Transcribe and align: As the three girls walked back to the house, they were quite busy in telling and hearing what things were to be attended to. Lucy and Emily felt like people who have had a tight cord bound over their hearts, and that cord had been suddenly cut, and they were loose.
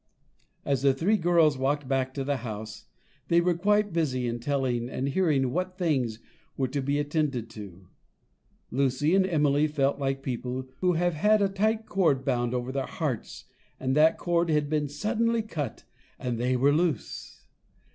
As 0.65 0.81
the 0.81 0.95
three 0.95 1.15
girls 1.15 1.59
walked 1.59 1.87
back 1.87 2.11
to 2.15 2.23
the 2.23 2.37
house, 2.37 2.85
they 3.27 3.39
were 3.39 3.53
quite 3.53 3.93
busy 3.93 4.27
in 4.27 4.39
telling 4.39 4.89
and 4.89 5.07
hearing 5.09 5.51
what 5.51 5.77
things 5.77 6.17
were 6.57 6.69
to 6.69 6.81
be 6.81 6.97
attended 6.97 7.51
to. 7.51 7.87
Lucy 8.71 9.13
and 9.13 9.27
Emily 9.27 9.67
felt 9.67 9.99
like 9.99 10.23
people 10.23 10.67
who 10.79 10.93
have 10.93 11.13
had 11.13 11.39
a 11.39 11.47
tight 11.47 11.85
cord 11.85 12.25
bound 12.25 12.55
over 12.55 12.71
their 12.71 12.87
hearts, 12.87 13.45
and 13.79 13.95
that 13.95 14.17
cord 14.17 14.49
had 14.49 14.71
been 14.71 14.89
suddenly 14.89 15.43
cut, 15.43 15.83
and 16.17 16.39
they 16.39 16.55
were 16.57 16.73
loose. 16.73 17.45